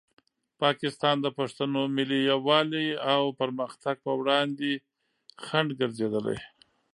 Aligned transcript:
پاکستان 0.63 1.15
د 1.21 1.27
پښتنو 1.37 1.81
ملي 1.95 2.19
یووالي 2.31 2.87
او 3.13 3.23
پرمختګ 3.39 3.95
په 4.05 4.11
وړاندې 4.19 4.71
خنډ 5.45 5.69
ګرځېدلی. 5.79 6.39